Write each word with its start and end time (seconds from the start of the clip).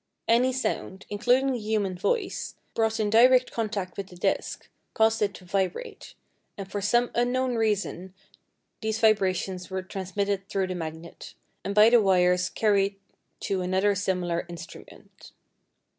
Any 0.27 0.51
sound, 0.51 1.05
including 1.11 1.51
the 1.51 1.59
human 1.59 1.95
voice, 1.95 2.55
brought 2.73 2.99
in 2.99 3.11
direct 3.11 3.51
contact 3.51 3.97
with 3.97 4.07
the 4.07 4.15
disc, 4.15 4.67
caused 4.95 5.21
it 5.21 5.35
to 5.35 5.45
vibrate, 5.45 6.15
and 6.57 6.67
for 6.71 6.81
some 6.81 7.11
unknown 7.13 7.53
reason 7.53 8.15
these 8.81 8.97
vibrations 8.97 9.69
were 9.69 9.83
transmitted 9.83 10.49
through 10.49 10.65
the 10.65 10.73
magnet, 10.73 11.35
and 11.63 11.75
by 11.75 11.91
the 11.91 12.01
wires 12.01 12.49
carried 12.49 12.95
to 13.41 13.61
another 13.61 13.93
similar 13.93 14.43
instrument. 14.49 15.33